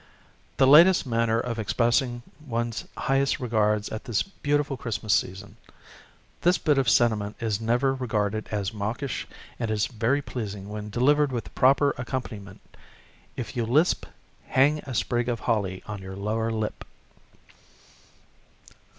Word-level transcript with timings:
The 0.57 0.65
latest 0.65 1.05
manner 1.05 1.39
of 1.39 1.59
expressing 1.59 2.23
one's 2.47 2.85
highest 2.97 3.39
regards 3.39 3.87
at 3.89 4.05
this 4.05 4.23
beautiful 4.23 4.75
Christmas 4.75 5.13
season. 5.13 5.57
This 6.41 6.57
bit 6.57 6.79
of 6.79 6.89
sentiment 6.89 7.35
is 7.39 7.61
never 7.61 7.93
regarded 7.93 8.47
as 8.49 8.73
mawkish 8.73 9.27
and 9.59 9.69
is 9.69 9.85
very 9.85 10.23
pleasing 10.23 10.69
when 10.69 10.89
delivered 10.89 11.31
with 11.31 11.43
the 11.43 11.49
proper 11.51 11.93
accompaniment. 11.99 12.61
If 13.35 13.55
you 13.55 13.63
lisp 13.63 14.07
hang 14.47 14.79
a 14.87 14.95
sprig 14.95 15.29
of 15.29 15.41
holly 15.41 15.83
on 15.85 16.01
your 16.01 16.15
lower 16.15 16.49
lip. 16.51 16.83